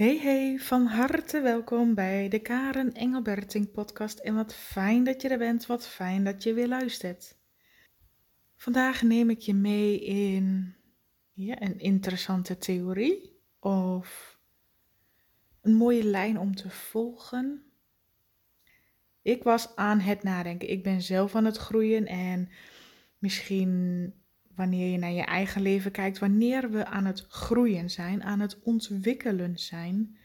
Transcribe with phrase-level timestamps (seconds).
[0.00, 5.28] Hey hey, van harte welkom bij de Karen Engelberting podcast en wat fijn dat je
[5.28, 7.36] er bent, wat fijn dat je weer luistert.
[8.56, 10.74] Vandaag neem ik je mee in
[11.34, 14.38] een interessante theorie of
[15.60, 17.62] een mooie lijn om te volgen.
[19.22, 20.70] Ik was aan het nadenken.
[20.70, 22.48] Ik ben zelf aan het groeien en
[23.18, 24.14] misschien
[24.60, 28.58] wanneer je naar je eigen leven kijkt, wanneer we aan het groeien zijn, aan het
[28.62, 30.18] ontwikkelen zijn,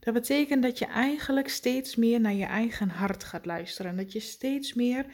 [0.00, 3.96] dat betekent dat je eigenlijk steeds meer naar je eigen hart gaat luisteren.
[3.96, 5.06] Dat je steeds meer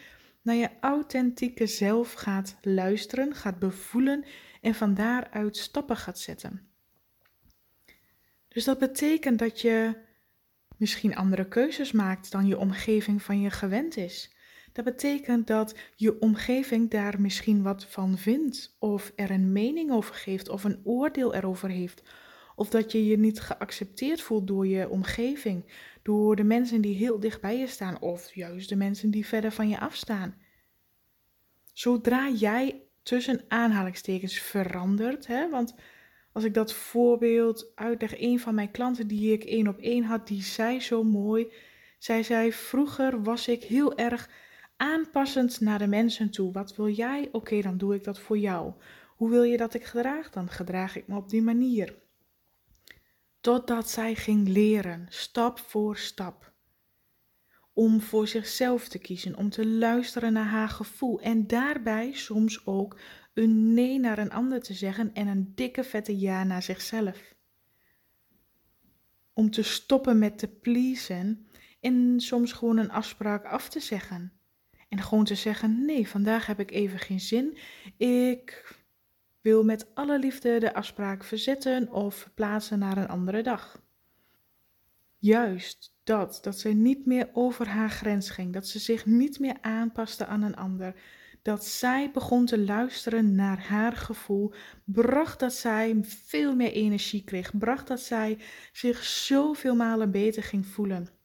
[0.43, 4.25] naar je authentieke zelf gaat luisteren, gaat bevoelen
[4.61, 6.69] en van daaruit stappen gaat zetten.
[8.49, 9.97] Dus dat betekent dat je
[10.77, 14.31] misschien andere keuzes maakt dan je omgeving van je gewend is.
[14.73, 20.15] Dat betekent dat je omgeving daar misschien wat van vindt, of er een mening over
[20.15, 22.03] geeft, of een oordeel erover heeft.
[22.57, 25.73] Of dat je je niet geaccepteerd voelt door je omgeving,
[26.03, 29.53] door de mensen die heel dicht bij je staan, of juist de mensen die verder
[29.53, 30.35] van je afstaan.
[31.73, 35.75] Zodra jij tussen aanhalingstekens verandert, hè, want
[36.33, 40.27] als ik dat voorbeeld uitleg, een van mijn klanten die ik één op één had,
[40.27, 41.53] die zei zo mooi,
[41.99, 44.31] zij zei, vroeger was ik heel erg
[44.83, 46.53] aanpassend naar de mensen toe.
[46.53, 47.29] Wat wil jij?
[47.33, 48.73] Oké, dan doe ik dat voor jou.
[49.17, 50.31] Hoe wil je dat ik gedraag?
[50.31, 51.99] Dan gedraag ik me op die manier.
[53.41, 56.53] Totdat zij ging leren, stap voor stap.
[57.73, 62.99] Om voor zichzelf te kiezen, om te luisteren naar haar gevoel en daarbij soms ook
[63.35, 67.35] een nee naar een ander te zeggen en een dikke vette ja naar zichzelf.
[69.33, 71.47] Om te stoppen met te pleasen
[71.81, 74.42] en soms gewoon een afspraak af te zeggen.
[74.93, 77.57] En gewoon te zeggen: nee, vandaag heb ik even geen zin.
[77.97, 78.75] Ik
[79.41, 83.83] wil met alle liefde de afspraak verzetten of verplaatsen naar een andere dag.
[85.19, 89.57] Juist dat, dat ze niet meer over haar grens ging, dat ze zich niet meer
[89.61, 90.95] aanpaste aan een ander,
[91.43, 94.53] dat zij begon te luisteren naar haar gevoel,
[94.85, 98.39] bracht dat zij veel meer energie kreeg, bracht dat zij
[98.73, 101.22] zich zoveel malen beter ging voelen.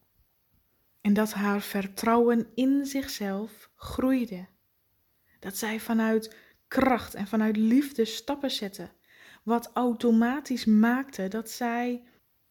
[1.07, 4.47] En dat haar vertrouwen in zichzelf groeide.
[5.39, 6.35] Dat zij vanuit
[6.67, 8.89] kracht en vanuit liefde stappen zette.
[9.43, 12.03] Wat automatisch maakte dat zij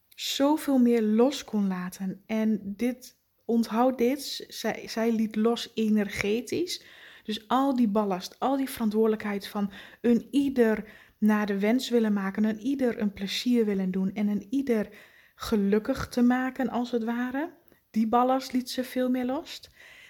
[0.08, 2.22] zoveel meer los kon laten.
[2.26, 6.84] En dit, onthoud dit, zij, zij liet los energetisch.
[7.24, 10.84] Dus al die ballast, al die verantwoordelijkheid van een ieder
[11.18, 14.88] naar de wens willen maken, een ieder een plezier willen doen en een ieder
[15.34, 17.64] gelukkig te maken als het ware.
[17.96, 19.60] Die ballast liet ze veel meer los.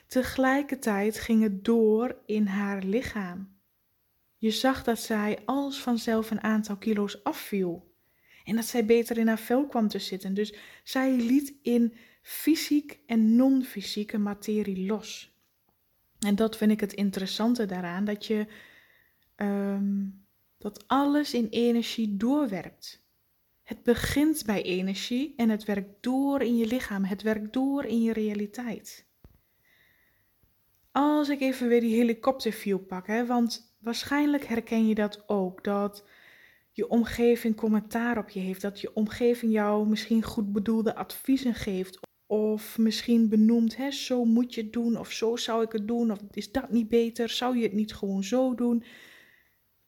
[0.07, 3.57] Tegelijkertijd ging het door in haar lichaam.
[4.37, 7.95] Je zag dat zij als vanzelf een aantal kilo's afviel.
[8.45, 10.35] En dat zij beter in haar vel kwam te zitten.
[10.35, 10.55] Dus
[10.85, 15.37] zij liet in fysiek en non-fysieke materie los.
[16.19, 18.47] En dat vind ik het interessante daaraan, dat je
[19.35, 20.07] ehm,
[20.59, 23.06] dat alles in energie doorwerkt.
[23.67, 28.03] Het begint bij energie en het werkt door in je lichaam, het werkt door in
[28.03, 29.07] je realiteit.
[30.93, 36.09] Als ik even weer die helikopterview pak, hè, want waarschijnlijk herken je dat ook, dat
[36.73, 41.99] je omgeving commentaar op je heeft, dat je omgeving jou misschien goed bedoelde adviezen geeft,
[42.27, 46.11] of misschien benoemt, hè, zo moet je het doen, of zo zou ik het doen,
[46.11, 48.85] of is dat niet beter, zou je het niet gewoon zo doen?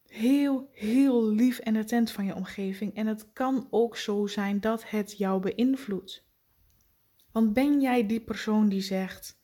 [0.08, 2.94] Heel, heel lief en attent van je omgeving.
[2.94, 6.26] En het kan ook zo zijn dat het jou beïnvloedt.
[7.32, 9.40] Want ben jij die persoon die zegt: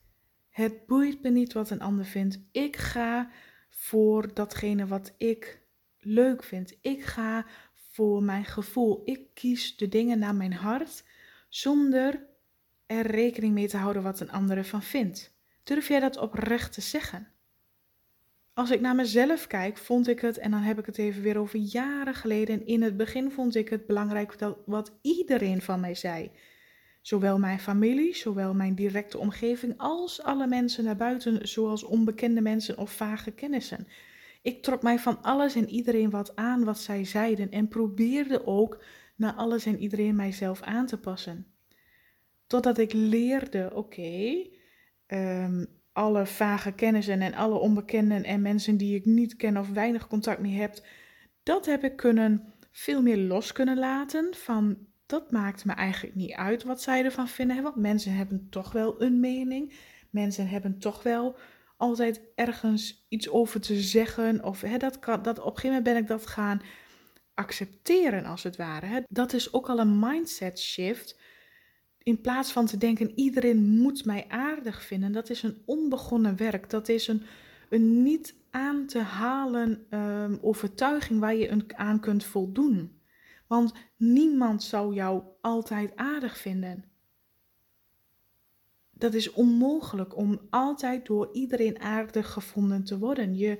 [0.48, 2.40] Het boeit me niet wat een ander vindt.
[2.52, 3.30] Ik ga
[3.70, 5.62] voor datgene wat ik
[5.98, 6.76] leuk vind.
[6.80, 9.02] Ik ga voor mijn gevoel.
[9.04, 11.04] Ik kies de dingen naar mijn hart
[11.48, 12.26] zonder
[12.86, 15.34] er rekening mee te houden wat een ander ervan vindt.
[15.62, 17.33] Durf jij dat oprecht te zeggen?
[18.54, 21.38] Als ik naar mezelf kijk, vond ik het, en dan heb ik het even weer
[21.38, 22.66] over jaren geleden.
[22.66, 26.30] In het begin vond ik het belangrijk dat wat iedereen van mij zei.
[27.00, 32.78] Zowel mijn familie, zowel mijn directe omgeving, als alle mensen naar buiten, zoals onbekende mensen
[32.78, 33.86] of vage kennissen.
[34.42, 38.82] Ik trok mij van alles en iedereen wat aan wat zij zeiden en probeerde ook
[39.16, 41.46] naar alles en iedereen mijzelf aan te passen.
[42.46, 44.46] Totdat ik leerde, oké,
[45.06, 45.64] ehm,
[45.94, 50.40] alle vage kennissen en alle onbekenden en mensen die ik niet ken of weinig contact
[50.40, 50.86] mee heb,
[51.42, 54.76] dat heb ik kunnen veel meer los kunnen laten van
[55.06, 59.02] dat maakt me eigenlijk niet uit wat zij ervan vinden, want mensen hebben toch wel
[59.02, 59.74] een mening.
[60.10, 61.36] Mensen hebben toch wel
[61.76, 65.84] altijd ergens iets over te zeggen of hè, dat kan, dat op een gegeven moment
[65.84, 66.62] ben ik dat gaan
[67.34, 69.04] accepteren als het ware.
[69.08, 71.20] Dat is ook al een mindset shift.
[72.04, 76.70] In plaats van te denken iedereen moet mij aardig vinden, dat is een onbegonnen werk.
[76.70, 77.22] Dat is een,
[77.68, 83.00] een niet aan te halen um, overtuiging waar je een, aan kunt voldoen.
[83.46, 86.84] Want niemand zou jou altijd aardig vinden.
[88.90, 93.36] Dat is onmogelijk om altijd door iedereen aardig gevonden te worden.
[93.36, 93.58] Je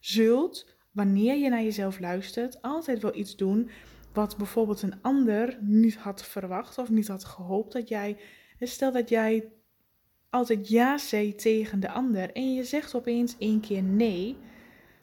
[0.00, 3.70] zult, wanneer je naar jezelf luistert, altijd wel iets doen
[4.12, 8.16] wat bijvoorbeeld een ander niet had verwacht of niet had gehoopt dat jij.
[8.60, 9.48] Stel dat jij
[10.30, 14.36] altijd ja zei tegen de ander en je zegt opeens één keer nee,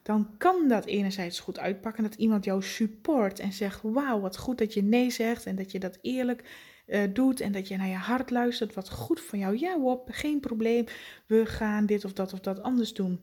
[0.01, 4.57] dan kan dat enerzijds goed uitpakken dat iemand jou support en zegt: Wauw, wat goed
[4.57, 6.43] dat je nee zegt en dat je dat eerlijk
[6.87, 8.73] uh, doet en dat je naar je hart luistert.
[8.73, 9.57] Wat goed van jou.
[9.57, 10.85] Ja, Wop, geen probleem.
[11.25, 13.21] We gaan dit of dat of dat anders doen.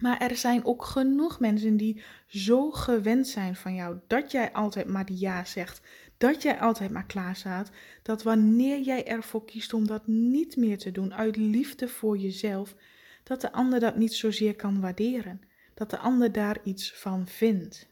[0.00, 4.88] Maar er zijn ook genoeg mensen die zo gewend zijn van jou dat jij altijd
[4.88, 5.80] maar ja zegt,
[6.16, 7.70] dat jij altijd maar klaar staat,
[8.02, 12.74] dat wanneer jij ervoor kiest om dat niet meer te doen uit liefde voor jezelf,
[13.22, 15.40] dat de ander dat niet zozeer kan waarderen,
[15.74, 17.88] dat de ander daar iets van vindt.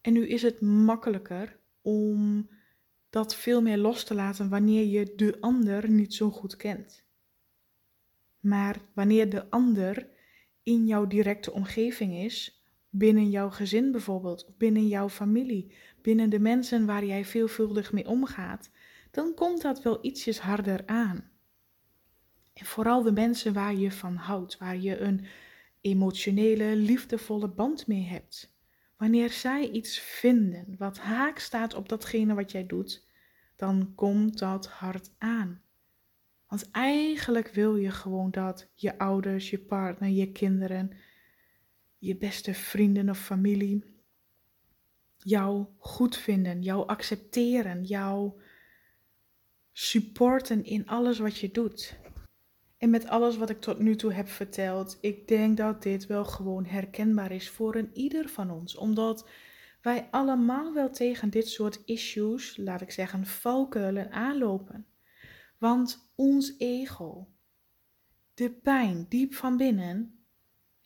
[0.00, 2.48] En nu is het makkelijker om
[3.10, 7.04] dat veel meer los te laten wanneer je de ander niet zo goed kent.
[8.40, 10.08] Maar wanneer de ander
[10.68, 16.86] in jouw directe omgeving is, binnen jouw gezin bijvoorbeeld, binnen jouw familie, binnen de mensen
[16.86, 18.70] waar jij veelvuldig mee omgaat,
[19.10, 21.30] dan komt dat wel ietsjes harder aan.
[22.52, 25.26] En vooral de mensen waar je van houdt, waar je een
[25.80, 28.56] emotionele, liefdevolle band mee hebt.
[28.96, 33.06] Wanneer zij iets vinden wat haak staat op datgene wat jij doet,
[33.56, 35.62] dan komt dat hard aan.
[36.48, 40.90] Want eigenlijk wil je gewoon dat je ouders, je partner, je kinderen,
[41.98, 43.96] je beste vrienden of familie
[45.22, 48.32] jou goed vinden, jou accepteren, jou
[49.72, 51.98] supporten in alles wat je doet.
[52.78, 56.24] En met alles wat ik tot nu toe heb verteld, ik denk dat dit wel
[56.24, 58.76] gewoon herkenbaar is voor een ieder van ons.
[58.76, 59.28] Omdat
[59.82, 64.86] wij allemaal wel tegen dit soort issues, laat ik zeggen, valkuilen aanlopen.
[65.58, 67.28] Want ons ego,
[68.34, 70.18] de pijn diep van binnen,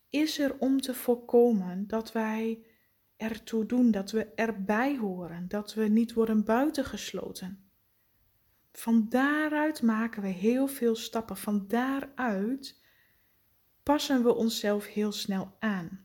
[0.08, 2.66] is er om te voorkomen dat wij
[3.16, 7.70] ertoe doen, dat we erbij horen, dat we niet worden buitengesloten.
[8.72, 11.36] Van daaruit maken we heel veel stappen.
[11.36, 12.82] Van daaruit
[13.82, 16.00] passen we onszelf heel snel aan.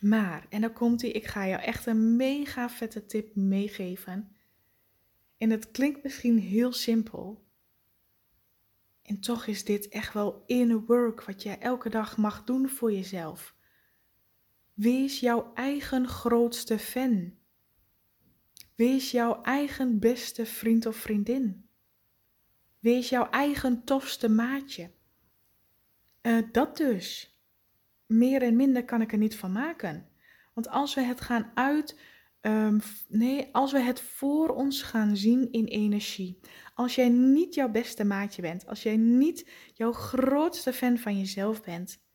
[0.00, 4.36] Maar, en dan komt hij, ik ga jou echt een mega vette tip meegeven.
[5.36, 7.47] En het klinkt misschien heel simpel.
[9.08, 12.92] En toch is dit echt wel inner work wat jij elke dag mag doen voor
[12.92, 13.54] jezelf.
[14.74, 17.34] Wees jouw eigen grootste fan.
[18.74, 21.68] Wees jouw eigen beste vriend of vriendin.
[22.78, 24.90] Wees jouw eigen tofste maatje.
[26.22, 27.38] Uh, dat dus.
[28.06, 30.08] Meer en minder kan ik er niet van maken.
[30.54, 32.00] Want als we het gaan uit.
[32.40, 36.40] Um, nee, als we het voor ons gaan zien in energie.
[36.74, 38.66] Als jij niet jouw beste maatje bent.
[38.66, 42.06] Als jij niet jouw grootste fan van jezelf bent.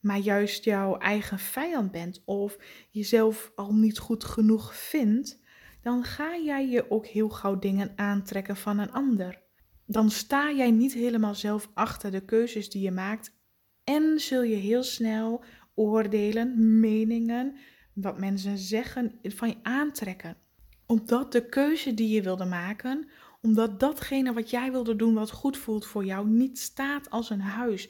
[0.00, 2.22] Maar juist jouw eigen vijand bent.
[2.24, 2.56] Of
[2.90, 5.40] jezelf al niet goed genoeg vindt.
[5.82, 9.44] Dan ga jij je ook heel gauw dingen aantrekken van een ander
[9.86, 13.34] dan sta jij niet helemaal zelf achter de keuzes die je maakt.
[13.84, 15.44] En zul je heel snel
[15.74, 17.56] oordelen, meningen,
[17.96, 20.36] wat mensen zeggen, van je aantrekken.
[20.86, 23.08] Omdat de keuze die je wilde maken,
[23.42, 27.40] omdat datgene wat jij wilde doen, wat goed voelt voor jou, niet staat als een
[27.40, 27.88] huis.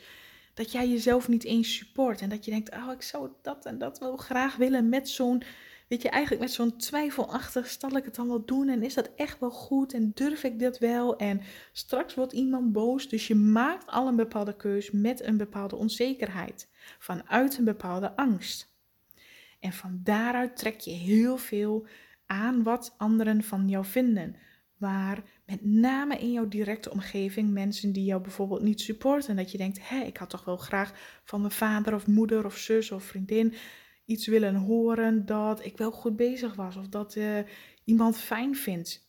[0.54, 3.78] Dat jij jezelf niet eens support en dat je denkt, oh, ik zou dat en
[3.78, 5.42] dat wel graag willen met zo'n
[5.88, 9.10] weet je, eigenlijk met zo'n twijfelachtig, zal ik het dan wel doen en is dat
[9.16, 11.40] echt wel goed en durf ik dit wel en
[11.72, 13.08] straks wordt iemand boos.
[13.08, 18.75] Dus je maakt al een bepaalde keus met een bepaalde onzekerheid, vanuit een bepaalde angst.
[19.60, 21.86] En van daaruit trek je heel veel
[22.26, 24.36] aan wat anderen van jou vinden.
[24.76, 29.36] Waar met name in jouw directe omgeving mensen die jou bijvoorbeeld niet supporten.
[29.36, 32.56] Dat je denkt, hé, ik had toch wel graag van mijn vader of moeder of
[32.56, 33.54] zus of vriendin
[34.04, 37.38] iets willen horen dat ik wel goed bezig was of dat uh,
[37.84, 39.04] iemand fijn vindt.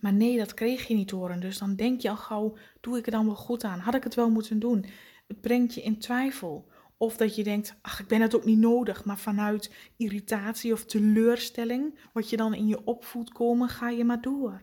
[0.00, 1.40] Maar nee, dat kreeg je niet horen.
[1.40, 3.78] Dus dan denk je al gauw, doe ik er dan wel goed aan?
[3.78, 4.84] Had ik het wel moeten doen?
[5.26, 6.68] Het brengt je in twijfel.
[6.96, 9.04] Of dat je denkt, ach, ik ben het ook niet nodig.
[9.04, 14.20] Maar vanuit irritatie of teleurstelling, wat je dan in je opvoedt komen, ga je maar
[14.20, 14.62] door.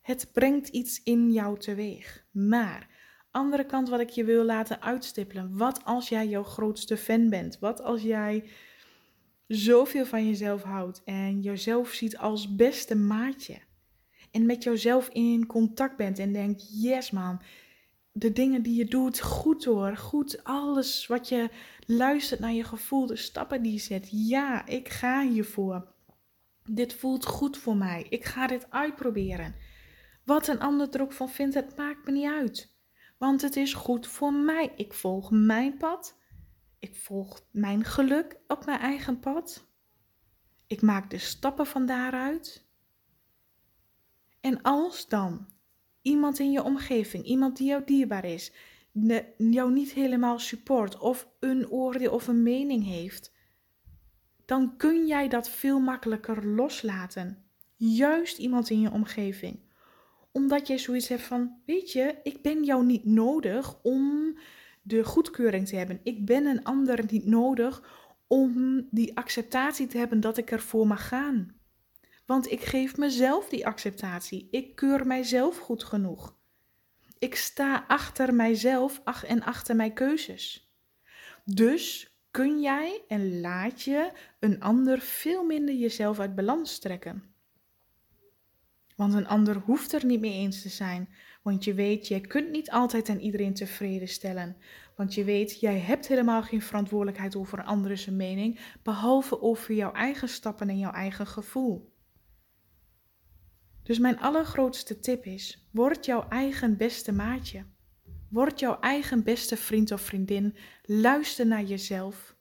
[0.00, 2.26] Het brengt iets in jou teweeg.
[2.30, 2.88] Maar
[3.30, 5.56] andere kant wat ik je wil laten uitstippelen.
[5.56, 7.58] Wat als jij jouw grootste fan bent?
[7.58, 8.44] Wat als jij
[9.46, 13.58] zoveel van jezelf houdt en jezelf ziet als beste maatje.
[14.30, 17.40] En met jezelf in contact bent en denkt: yes man,
[18.16, 21.50] de dingen die je doet, goed hoor, goed, alles wat je
[21.86, 24.08] luistert naar je gevoel, de stappen die je zet.
[24.10, 25.92] Ja, ik ga hiervoor.
[26.64, 28.06] Dit voelt goed voor mij.
[28.08, 29.54] Ik ga dit uitproberen.
[30.24, 32.76] Wat een ander er ook van vindt, het maakt me niet uit.
[33.18, 34.72] Want het is goed voor mij.
[34.76, 36.18] Ik volg mijn pad.
[36.78, 39.66] Ik volg mijn geluk op mijn eigen pad.
[40.66, 42.66] Ik maak de stappen van daaruit.
[44.40, 45.53] En als dan
[46.04, 48.52] iemand in je omgeving, iemand die jou dierbaar is,
[49.36, 53.32] jou niet helemaal support of een oordeel of een mening heeft,
[54.44, 57.44] dan kun jij dat veel makkelijker loslaten.
[57.76, 59.60] Juist iemand in je omgeving.
[60.32, 64.36] Omdat jij zoiets hebt van, weet je, ik ben jou niet nodig om
[64.82, 66.00] de goedkeuring te hebben.
[66.02, 67.82] Ik ben een ander niet nodig
[68.26, 71.54] om die acceptatie te hebben dat ik ervoor mag gaan.
[72.26, 74.48] Want ik geef mezelf die acceptatie.
[74.50, 76.36] Ik keur mijzelf goed genoeg.
[77.18, 80.72] Ik sta achter mijzelf en achter mijn keuzes.
[81.44, 87.34] Dus kun jij en laat je een ander veel minder jezelf uit balans trekken.
[88.96, 91.08] Want een ander hoeft er niet mee eens te zijn.
[91.42, 94.56] Want je weet, jij kunt niet altijd aan iedereen tevreden stellen.
[94.96, 99.74] Want je weet, jij hebt helemaal geen verantwoordelijkheid over een andere zijn mening, behalve over
[99.74, 101.93] jouw eigen stappen en jouw eigen gevoel.
[103.84, 107.64] Dus mijn allergrootste tip is: word jouw eigen beste maatje.
[108.30, 110.56] Word jouw eigen beste vriend of vriendin.
[110.82, 112.36] Luister naar jezelf.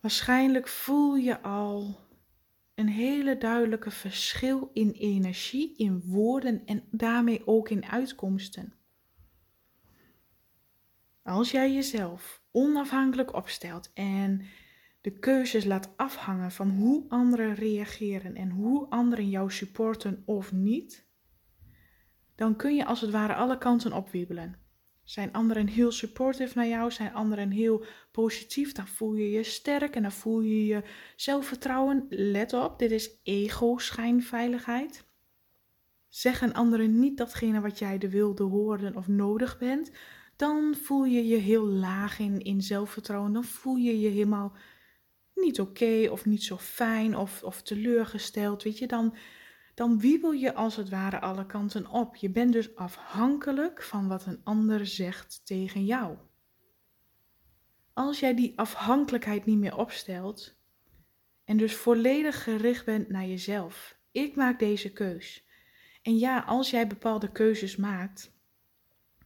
[0.00, 2.00] Waarschijnlijk voel je al
[2.74, 8.74] een hele duidelijke verschil in energie, in woorden en daarmee ook in uitkomsten.
[11.22, 14.42] Als jij jezelf onafhankelijk opstelt en
[15.02, 21.06] de keuzes laat afhangen van hoe anderen reageren en hoe anderen jou supporten of niet,
[22.34, 24.60] dan kun je als het ware alle kanten opwiebelen.
[25.04, 29.96] Zijn anderen heel supportive naar jou, zijn anderen heel positief, dan voel je je sterk
[29.96, 30.82] en dan voel je je
[31.16, 32.06] zelfvertrouwen.
[32.08, 35.04] Let op, dit is ego-schijnveiligheid.
[36.08, 39.90] Zeggen anderen niet datgene wat jij de wilde horen of nodig bent,
[40.36, 43.32] dan voel je je heel laag in, in zelfvertrouwen.
[43.32, 44.52] Dan voel je je helemaal
[45.34, 48.62] niet oké of niet zo fijn of, of teleurgesteld.
[48.62, 49.16] Weet je, dan,
[49.74, 52.16] dan wiebel je als het ware alle kanten op.
[52.16, 56.16] Je bent dus afhankelijk van wat een ander zegt tegen jou.
[57.92, 60.60] Als jij die afhankelijkheid niet meer opstelt
[61.44, 63.96] en dus volledig gericht bent naar jezelf.
[64.10, 65.46] Ik maak deze keus.
[66.02, 68.32] En ja, als jij bepaalde keuzes maakt,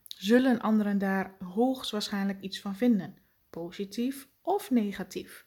[0.06, 3.16] zullen anderen daar hoogstwaarschijnlijk iets van vinden,
[3.50, 5.45] positief of negatief.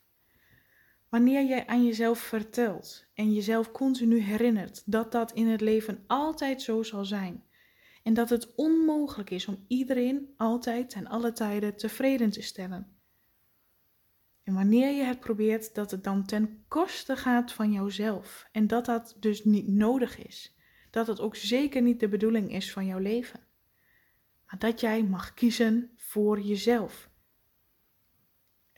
[1.10, 6.62] Wanneer jij aan jezelf vertelt en jezelf continu herinnert dat dat in het leven altijd
[6.62, 7.44] zo zal zijn
[8.02, 12.98] en dat het onmogelijk is om iedereen altijd en alle tijden tevreden te stellen.
[14.42, 18.84] En wanneer je het probeert dat het dan ten koste gaat van jouzelf en dat
[18.84, 20.56] dat dus niet nodig is,
[20.90, 23.40] dat het ook zeker niet de bedoeling is van jouw leven,
[24.46, 27.09] maar dat jij mag kiezen voor jezelf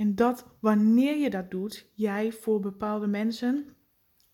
[0.03, 3.77] en dat wanneer je dat doet, jij voor bepaalde mensen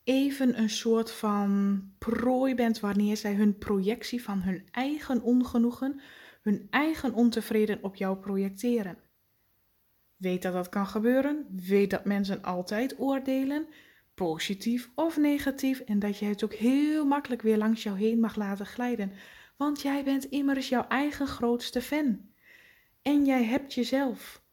[0.04, 6.00] even een soort van prooi bent wanneer zij hun projectie van hun eigen ongenoegen,
[6.42, 8.98] hun eigen ontevreden op jou projecteren.
[10.16, 13.66] Weet dat dat kan gebeuren, weet dat mensen altijd oordelen,
[14.14, 18.36] positief of negatief, en dat je het ook heel makkelijk weer langs jou heen mag
[18.36, 19.12] laten glijden,
[19.56, 22.20] want jij bent immers jouw eigen grootste fan.
[23.02, 24.46] En jij hebt jezelf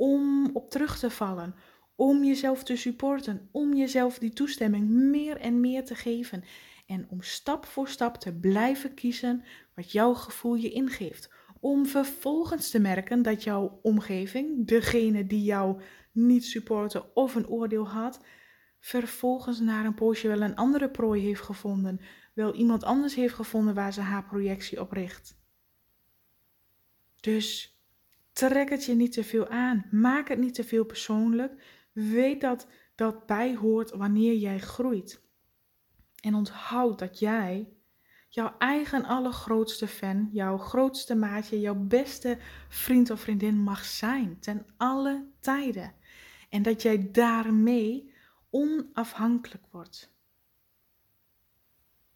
[0.00, 1.54] om op terug te vallen,
[1.94, 6.44] om jezelf te supporten, om jezelf die toestemming meer en meer te geven
[6.86, 11.30] en om stap voor stap te blijven kiezen wat jouw gevoel je ingeeft.
[11.60, 17.88] Om vervolgens te merken dat jouw omgeving, degene die jou niet supporten of een oordeel
[17.88, 18.24] had,
[18.78, 22.00] vervolgens naar een poosje wel een andere prooi heeft gevonden,
[22.34, 25.38] wel iemand anders heeft gevonden waar ze haar projectie op richt.
[27.20, 27.78] Dus
[28.48, 29.86] Trek het je niet te veel aan.
[29.90, 31.62] Maak het niet te veel persoonlijk.
[31.92, 35.22] Weet dat dat bijhoort wanneer jij groeit.
[36.20, 37.68] En onthoud dat jij
[38.28, 44.66] jouw eigen allergrootste fan, jouw grootste maatje, jouw beste vriend of vriendin mag zijn ten
[44.76, 45.94] alle tijden.
[46.48, 48.14] En dat jij daarmee
[48.50, 50.14] onafhankelijk wordt.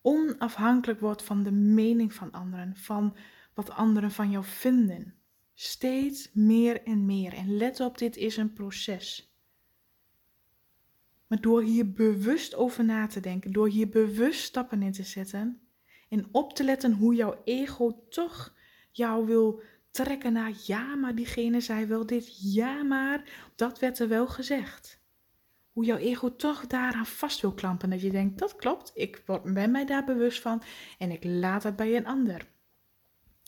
[0.01, 3.17] Onafhankelijk wordt van de mening van anderen, van
[3.55, 5.15] wat anderen van jou vinden.
[5.55, 7.35] Steeds meer en meer.
[7.35, 9.35] En let op, dit is een proces.
[11.27, 15.61] Maar door hier bewust over na te denken, door hier bewust stappen in te zetten
[16.09, 18.55] en op te letten hoe jouw ego toch
[18.91, 24.09] jou wil trekken naar ja, maar diegene zei wel dit, ja, maar dat werd er
[24.09, 25.03] wel gezegd.
[25.73, 27.91] Hoe jouw ego toch daaraan vast wil klampen.
[27.91, 30.63] Dat je denkt, dat klopt, ik ben mij daar bewust van
[30.99, 32.53] en ik laat het bij een ander.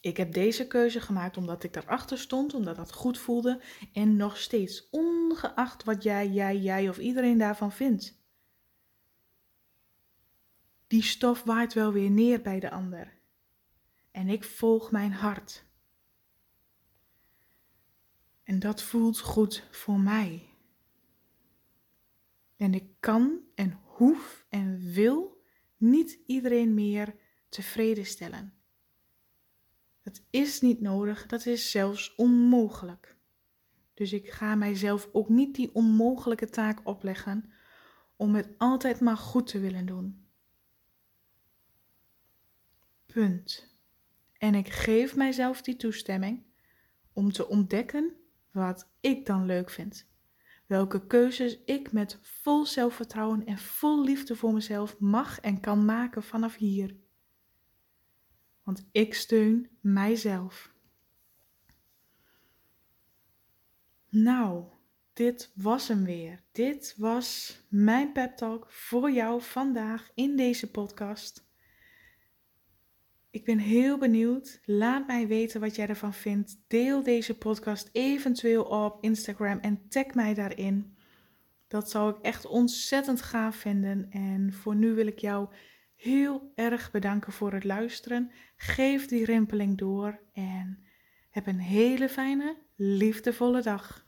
[0.07, 4.37] Ik heb deze keuze gemaakt omdat ik daarachter stond, omdat dat goed voelde en nog
[4.37, 8.21] steeds, ongeacht wat jij, jij, jij of iedereen daarvan vindt.
[10.87, 13.19] Die stof waait wel weer neer bij de ander.
[14.11, 15.65] En ik volg mijn hart.
[18.43, 20.49] En dat voelt goed voor mij.
[22.57, 25.43] En ik kan en hoef en wil
[25.77, 27.15] niet iedereen meer
[27.49, 28.56] tevreden stellen.
[30.07, 33.17] Dat is niet nodig, dat is zelfs onmogelijk.
[33.95, 37.53] Dus ik ga mijzelf ook niet die onmogelijke taak opleggen
[38.17, 40.27] om het altijd maar goed te willen doen.
[43.07, 43.79] Punt.
[44.39, 46.43] En ik geef mijzelf die toestemming
[47.13, 48.15] om te ontdekken
[48.51, 50.07] wat ik dan leuk vind.
[50.67, 56.23] Welke keuzes ik met vol zelfvertrouwen en vol liefde voor mezelf mag en kan maken
[56.23, 57.05] vanaf hier
[58.67, 60.75] want ik steun mijzelf.
[64.09, 64.65] Nou,
[65.13, 66.43] dit was hem weer.
[66.53, 71.45] Dit was mijn pep talk voor jou vandaag in deze podcast.
[73.31, 74.61] Ik ben heel benieuwd.
[74.65, 76.59] Laat mij weten wat jij ervan vindt.
[76.67, 80.97] Deel deze podcast eventueel op Instagram en tag mij daarin.
[81.69, 84.11] Dat zou ik echt ontzettend gaaf vinden.
[84.11, 85.49] En voor nu wil ik jou
[85.97, 88.31] heel erg bedanken voor het luisteren.
[88.57, 90.87] Geef die rimpeling door en
[91.31, 94.06] heb een hele fijne, liefdevolle dag.